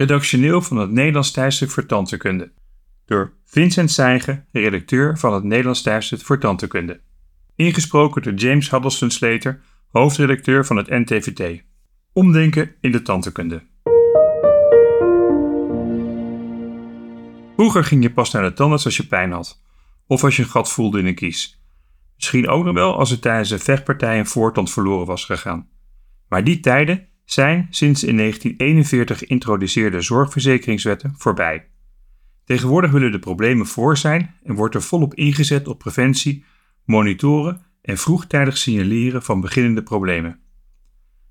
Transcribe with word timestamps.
redactioneel 0.00 0.62
van 0.62 0.76
het 0.76 0.90
Nederlands 0.90 1.30
tijdschrift 1.30 1.72
voor 1.72 1.86
tandheelkunde. 1.86 2.52
Door 3.04 3.32
Vincent 3.44 3.90
Seigen, 3.90 4.46
redacteur 4.52 5.18
van 5.18 5.34
het 5.34 5.44
Nederlands 5.44 5.82
tijdschrift 5.82 6.22
voor 6.22 6.38
tandheelkunde. 6.38 7.00
Ingesproken 7.54 8.22
door 8.22 8.32
James 8.32 8.70
Huddleston 8.70 9.10
Slater, 9.10 9.60
hoofdredacteur 9.88 10.66
van 10.66 10.76
het 10.76 10.88
NTVT. 10.88 11.62
Omdenken 12.12 12.74
in 12.80 12.92
de 12.92 13.02
tandheelkunde. 13.02 13.62
Vroeger 17.56 17.84
ging 17.84 18.02
je 18.02 18.12
pas 18.12 18.30
naar 18.30 18.42
de 18.42 18.52
tandarts 18.52 18.84
als 18.84 18.96
je 18.96 19.06
pijn 19.06 19.32
had, 19.32 19.62
of 20.06 20.24
als 20.24 20.36
je 20.36 20.42
een 20.42 20.48
gat 20.48 20.72
voelde 20.72 20.98
in 20.98 21.06
een 21.06 21.14
kies. 21.14 21.62
Misschien 22.14 22.48
ook 22.48 22.64
nog 22.64 22.74
wel 22.74 22.98
als 22.98 23.10
er 23.10 23.18
tijdens 23.18 23.50
een 23.50 23.58
vechtpartij 23.58 24.18
een 24.18 24.26
voortand 24.26 24.70
verloren 24.70 25.06
was 25.06 25.24
gegaan. 25.24 25.68
Maar 26.28 26.44
die 26.44 26.60
tijden 26.60 27.08
zijn 27.32 27.66
sinds 27.70 28.04
in 28.04 28.16
1941 28.16 29.18
geïntroduceerde 29.18 30.00
zorgverzekeringswetten 30.00 31.14
voorbij. 31.16 31.68
Tegenwoordig 32.44 32.90
willen 32.90 33.12
de 33.12 33.18
problemen 33.18 33.66
voor 33.66 33.96
zijn 33.96 34.34
en 34.42 34.54
wordt 34.54 34.74
er 34.74 34.82
volop 34.82 35.14
ingezet 35.14 35.68
op 35.68 35.78
preventie, 35.78 36.44
monitoren 36.84 37.62
en 37.82 37.98
vroegtijdig 37.98 38.58
signaleren 38.58 39.22
van 39.22 39.40
beginnende 39.40 39.82
problemen. 39.82 40.40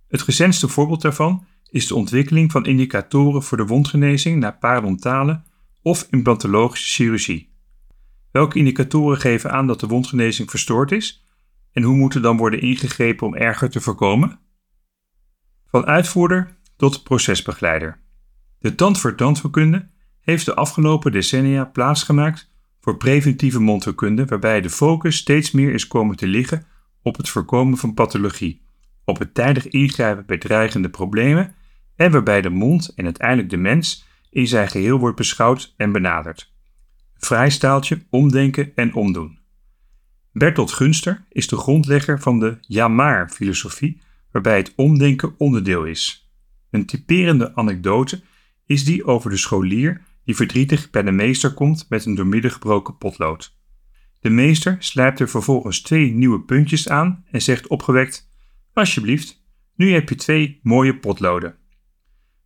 Het 0.08 0.22
recentste 0.22 0.68
voorbeeld 0.68 1.02
daarvan 1.02 1.46
is 1.70 1.88
de 1.88 1.96
ontwikkeling 1.96 2.52
van 2.52 2.66
indicatoren 2.66 3.44
voor 3.44 3.58
de 3.58 3.66
wondgenezing 3.66 4.40
na 4.40 4.52
parodontale 4.52 5.44
of 5.82 6.08
implantologische 6.10 7.04
chirurgie. 7.04 7.54
Welke 8.32 8.58
indicatoren 8.58 9.18
geven 9.18 9.52
aan 9.52 9.68
dat 9.68 9.80
de 9.80 9.88
wondgenezing 9.88 10.50
verstoord 10.50 10.92
is 10.92 11.26
en 11.72 11.84
hoe 11.84 11.96
moet 11.96 12.16
er 12.16 12.22
dan 12.22 12.38
worden 12.38 12.62
ingegrepen 12.62 13.28
om 13.28 13.36
erger 13.36 13.70
te 13.70 13.82
voorkomen? 13.82 14.40
Van 15.70 15.86
uitvoerder 15.86 16.58
tot 16.76 17.04
procesbegeleider. 17.04 18.00
De 18.60 18.76
tand 18.76 19.00
voor 19.00 19.16
tandheelkunde 19.16 19.90
heeft 20.22 20.46
de 20.46 20.56
afgelopen 20.56 21.12
decennia 21.12 21.66
plaatsgemaakt 21.66 22.52
voor 22.82 22.98
preventieve 22.98 23.60
mondheelkunde 23.60 24.26
waarbij 24.26 24.62
de 24.62 24.70
focus 24.70 25.18
steeds 25.18 25.52
meer 25.52 25.74
is 25.74 25.88
komen 25.88 26.16
te 26.16 26.28
liggen 26.28 26.66
op 27.02 27.18
het 27.18 27.30
voorkomen 27.30 27.78
van 27.78 27.94
pathologie, 27.94 28.62
op 29.06 29.20
het 29.20 29.34
tijdig 29.34 29.68
ingrijpen 29.68 30.26
bij 30.26 30.38
dreigende 30.38 30.90
problemen 30.90 31.56
en 31.96 32.12
waarbij 32.12 32.42
de 32.42 32.50
mond 32.50 32.94
en 32.96 33.06
uiteindelijk 33.06 33.50
de 33.50 33.58
mens 33.58 34.06
in 34.30 34.48
zijn 34.48 34.68
geheel 34.68 35.00
wordt 35.00 35.18
beschouwd 35.18 35.74
en 35.78 35.92
benaderd. 35.92 36.54
Vrijstaaltje, 37.18 38.06
omdenken 38.10 38.72
en 38.76 38.94
omdoen. 38.94 39.40
Bertolt 40.32 40.72
Gunster 40.72 41.26
is 41.30 41.48
de 41.48 41.58
grondlegger 41.58 42.20
van 42.20 42.40
de 42.40 42.58
ja-maar-filosofie, 42.62 44.02
waarbij 44.32 44.58
het 44.58 44.74
omdenken 44.76 45.36
onderdeel 45.38 45.86
is. 45.86 46.32
Een 46.70 46.86
typerende 46.86 47.56
anekdote 47.56 48.22
is 48.66 48.86
die 48.86 49.06
over 49.06 49.30
de 49.30 49.38
scholier 49.38 50.02
die 50.24 50.36
verdrietig 50.36 50.90
bij 50.90 51.02
de 51.02 51.12
meester 51.12 51.54
komt 51.54 51.86
met 51.90 52.06
een 52.06 52.16
doormidden 52.16 52.52
gebroken 52.52 52.98
potlood. 52.98 53.58
De 54.20 54.30
meester 54.30 54.76
slijpt 54.80 55.20
er 55.20 55.30
vervolgens 55.30 55.82
twee 55.82 56.12
nieuwe 56.12 56.42
puntjes 56.42 56.90
aan 56.90 57.26
en 57.32 57.42
zegt 57.42 57.68
opgewekt: 57.68 58.30
Alsjeblieft, 58.74 59.44
nu 59.76 59.94
heb 59.94 60.10
je 60.10 60.16
twee 60.16 60.60
mooie 60.64 60.98
potloden. 60.98 61.56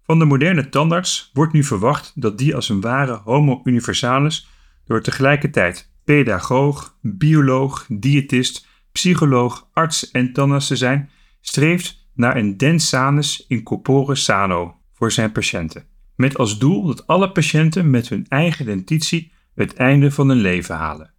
Van 0.03 0.19
de 0.19 0.25
moderne 0.25 0.69
tandarts 0.69 1.29
wordt 1.33 1.53
nu 1.53 1.63
verwacht 1.63 2.21
dat 2.21 2.37
die 2.37 2.55
als 2.55 2.69
een 2.69 2.81
ware 2.81 3.21
homo 3.23 3.61
universalis 3.63 4.47
door 4.85 5.01
tegelijkertijd 5.01 5.91
pedagoog, 6.03 6.97
bioloog, 7.01 7.85
diëtist, 7.89 8.67
psycholoog, 8.91 9.69
arts 9.73 10.11
en 10.11 10.33
tandarts 10.33 10.67
te 10.67 10.75
zijn, 10.75 11.09
streeft 11.45 12.07
naar 12.13 12.37
een 12.37 12.57
dens 12.57 12.87
sanus 12.87 13.45
in 13.47 13.63
corpore 13.63 14.15
sano 14.15 14.77
voor 14.93 15.11
zijn 15.11 15.31
patiënten. 15.31 15.85
Met 16.15 16.37
als 16.37 16.59
doel 16.59 16.85
dat 16.85 17.07
alle 17.07 17.31
patiënten 17.31 17.89
met 17.89 18.09
hun 18.09 18.25
eigen 18.27 18.65
dentitie 18.65 19.31
het 19.55 19.73
einde 19.73 20.11
van 20.11 20.29
hun 20.29 20.37
leven 20.37 20.75
halen. 20.75 21.13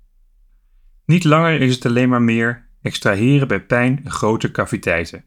Niet 1.07 1.25
langer 1.25 1.61
is 1.61 1.75
het 1.75 1.87
alleen 1.87 2.09
maar 2.09 2.23
meer 2.23 2.69
extraheren 2.83 3.49
bij 3.49 3.65
pijn 3.65 4.01
en 4.05 4.11
grote 4.11 4.51
caviteiten. 4.51 5.25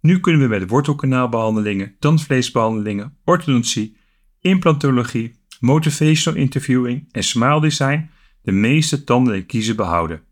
Nu 0.00 0.20
kunnen 0.20 0.40
we 0.40 0.48
met 0.48 0.68
wortelkanaalbehandelingen, 0.68 1.96
tandvleesbehandelingen, 1.98 3.16
orthodontie, 3.24 3.96
implantologie, 4.40 5.40
motivational 5.60 6.40
interviewing 6.40 7.08
en 7.10 7.22
smile 7.22 7.60
design 7.60 8.10
de 8.42 8.52
meeste 8.52 9.04
tanden 9.04 9.34
en 9.34 9.46
kiezen 9.46 9.76
behouden. 9.76 10.22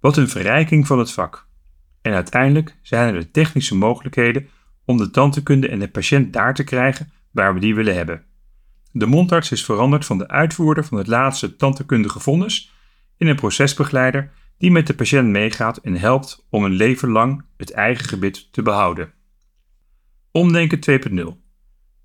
Wat 0.00 0.16
een 0.16 0.28
verrijking 0.28 0.86
van 0.86 0.98
het 0.98 1.12
vak. 1.12 1.47
En 2.08 2.14
uiteindelijk 2.14 2.76
zijn 2.82 3.14
er 3.14 3.20
de 3.20 3.30
technische 3.30 3.76
mogelijkheden 3.76 4.48
om 4.84 4.96
de 4.96 5.10
tandheelkunde 5.10 5.68
en 5.68 5.78
de 5.78 5.88
patiënt 5.88 6.32
daar 6.32 6.54
te 6.54 6.64
krijgen 6.64 7.10
waar 7.30 7.54
we 7.54 7.60
die 7.60 7.74
willen 7.74 7.94
hebben. 7.94 8.24
De 8.92 9.06
mondarts 9.06 9.52
is 9.52 9.64
veranderd 9.64 10.04
van 10.04 10.18
de 10.18 10.28
uitvoerder 10.28 10.84
van 10.84 10.98
het 10.98 11.06
laatste 11.06 11.56
tandheelkundige 11.56 12.20
vonnis 12.20 12.72
in 13.16 13.26
een 13.26 13.36
procesbegeleider 13.36 14.30
die 14.58 14.70
met 14.70 14.86
de 14.86 14.94
patiënt 14.94 15.28
meegaat 15.28 15.76
en 15.76 15.96
helpt 15.96 16.46
om 16.50 16.64
een 16.64 16.72
leven 16.72 17.08
lang 17.08 17.44
het 17.56 17.72
eigen 17.72 18.04
gebit 18.04 18.52
te 18.52 18.62
behouden. 18.62 19.12
Omdenken 20.32 20.78
2.0 20.90 21.24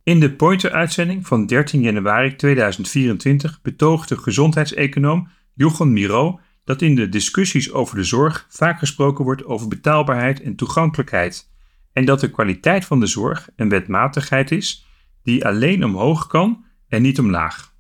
In 0.04 0.20
de 0.20 0.32
Pointer-uitzending 0.32 1.28
van 1.28 1.46
13 1.46 1.82
januari 1.82 2.36
2024 2.36 3.62
betoogde 3.62 4.18
gezondheidseconoom 4.18 5.28
Jochem 5.54 5.94
Miro 5.94 6.40
dat 6.64 6.82
in 6.82 6.96
de 6.96 7.10
discussies 7.10 7.72
over 7.72 7.96
de 7.96 8.04
zorg 8.04 8.46
vaak 8.50 8.80
gesproken 8.80 9.24
wordt 9.24 9.46
over 9.46 9.68
betaalbaarheid 9.68 10.42
en 10.42 10.56
toegankelijkheid 10.56 11.52
en 11.94 12.06
dat 12.06 12.20
de 12.20 12.30
kwaliteit 12.30 12.86
van 12.86 13.00
de 13.00 13.06
zorg 13.06 13.50
een 13.56 13.70
wetmatigheid 13.70 14.52
is 14.52 14.88
die 15.24 15.46
alleen 15.46 15.84
omhoog 15.84 16.28
kan 16.28 16.66
en 16.88 17.02
niet 17.02 17.20
omlaag. 17.20 17.74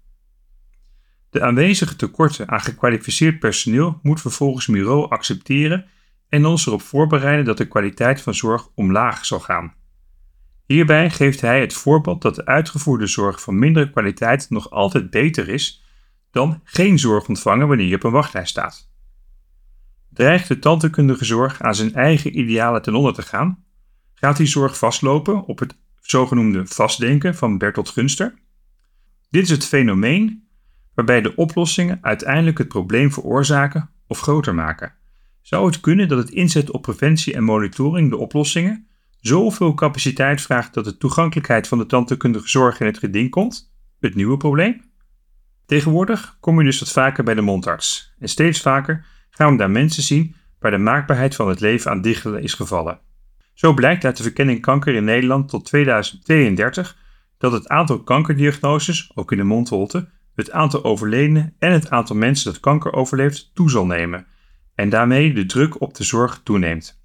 De 1.29 1.41
aanwezige 1.41 1.95
tekorten 1.95 2.49
aan 2.49 2.61
gekwalificeerd 2.61 3.39
personeel 3.39 3.99
moet 4.01 4.21
vervolgens 4.21 4.67
Miro 4.67 5.07
accepteren 5.07 5.85
en 6.29 6.45
ons 6.45 6.67
erop 6.67 6.81
voorbereiden 6.81 7.45
dat 7.45 7.57
de 7.57 7.67
kwaliteit 7.67 8.21
van 8.21 8.33
zorg 8.33 8.69
omlaag 8.75 9.25
zal 9.25 9.39
gaan. 9.39 9.73
Hierbij 10.65 11.09
geeft 11.09 11.41
hij 11.41 11.59
het 11.59 11.73
voorbeeld 11.73 12.21
dat 12.21 12.35
de 12.35 12.45
uitgevoerde 12.45 13.07
zorg 13.07 13.41
van 13.41 13.59
mindere 13.59 13.89
kwaliteit 13.89 14.49
nog 14.49 14.69
altijd 14.69 15.09
beter 15.09 15.49
is 15.49 15.82
dan 16.33 16.61
geen 16.63 16.99
zorg 16.99 17.27
ontvangen 17.27 17.67
wanneer 17.67 17.87
je 17.87 17.95
op 17.95 18.03
een 18.03 18.11
wachtlijst 18.11 18.49
staat. 18.49 18.89
Dreigt 20.09 20.47
de 20.47 20.59
tandheelkundige 20.59 21.25
zorg 21.25 21.61
aan 21.61 21.75
zijn 21.75 21.93
eigen 21.93 22.39
idealen 22.39 22.81
ten 22.81 22.95
onder 22.95 23.13
te 23.13 23.21
gaan? 23.21 23.63
Gaat 24.13 24.37
die 24.37 24.47
zorg 24.47 24.77
vastlopen 24.77 25.45
op 25.45 25.59
het 25.59 25.77
zogenoemde 26.01 26.65
vastdenken 26.65 27.35
van 27.35 27.57
Bertolt 27.57 27.89
Gunster? 27.89 28.33
Dit 29.29 29.43
is 29.43 29.49
het 29.49 29.65
fenomeen 29.65 30.47
waarbij 30.93 31.21
de 31.21 31.35
oplossingen 31.35 31.97
uiteindelijk 32.01 32.57
het 32.57 32.67
probleem 32.67 33.11
veroorzaken 33.11 33.89
of 34.07 34.19
groter 34.19 34.55
maken. 34.55 34.93
Zou 35.41 35.65
het 35.65 35.79
kunnen 35.79 36.07
dat 36.07 36.17
het 36.17 36.29
inzet 36.29 36.71
op 36.71 36.81
preventie 36.81 37.33
en 37.33 37.43
monitoring 37.43 38.09
de 38.09 38.17
oplossingen 38.17 38.87
zoveel 39.19 39.73
capaciteit 39.73 40.41
vraagt 40.41 40.73
dat 40.73 40.85
de 40.85 40.97
toegankelijkheid 40.97 41.67
van 41.67 41.77
de 41.77 41.85
tandheelkundige 41.85 42.47
zorg 42.47 42.79
in 42.79 42.85
het 42.85 42.97
geding 42.97 43.29
komt? 43.29 43.73
Het 43.99 44.15
nieuwe 44.15 44.37
probleem? 44.37 44.92
Tegenwoordig 45.73 46.37
kom 46.39 46.59
je 46.59 46.65
dus 46.65 46.79
wat 46.79 46.91
vaker 46.91 47.23
bij 47.23 47.33
de 47.33 47.41
mondarts 47.41 48.13
en 48.19 48.29
steeds 48.29 48.61
vaker 48.61 49.05
gaan 49.29 49.51
we 49.51 49.57
daar 49.57 49.71
mensen 49.71 50.03
zien 50.03 50.35
waar 50.59 50.71
de 50.71 50.77
maakbaarheid 50.77 51.35
van 51.35 51.49
het 51.49 51.59
leven 51.59 51.91
aan 51.91 52.01
dichtelen 52.01 52.43
is 52.43 52.53
gevallen. 52.53 52.99
Zo 53.53 53.73
blijkt 53.73 54.05
uit 54.05 54.17
de 54.17 54.23
verkenning 54.23 54.61
kanker 54.61 54.95
in 54.95 55.03
Nederland 55.03 55.49
tot 55.49 55.65
2032 55.65 56.97
dat 57.37 57.51
het 57.51 57.67
aantal 57.67 58.03
kankerdiagnoses, 58.03 59.11
ook 59.15 59.31
in 59.31 59.37
de 59.37 59.43
mondholte, 59.43 60.09
het 60.35 60.51
aantal 60.51 60.83
overledenen 60.83 61.55
en 61.59 61.71
het 61.71 61.89
aantal 61.89 62.15
mensen 62.15 62.51
dat 62.51 62.61
kanker 62.61 62.93
overleeft 62.93 63.51
toe 63.53 63.69
zal 63.69 63.85
nemen 63.85 64.25
en 64.75 64.89
daarmee 64.89 65.33
de 65.33 65.45
druk 65.45 65.81
op 65.81 65.93
de 65.93 66.03
zorg 66.03 66.41
toeneemt. 66.43 67.01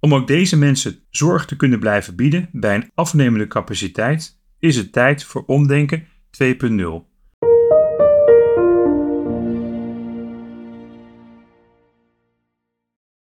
Om 0.00 0.14
ook 0.14 0.26
deze 0.26 0.56
mensen 0.56 0.98
zorg 1.08 1.46
te 1.46 1.56
kunnen 1.56 1.78
blijven 1.78 2.16
bieden 2.16 2.48
bij 2.52 2.74
een 2.74 2.90
afnemende 2.94 3.46
capaciteit, 3.46 4.40
is 4.58 4.76
het 4.76 4.92
tijd 4.92 5.24
voor 5.24 5.44
omdenken 5.46 6.06
2.0. 6.44 7.08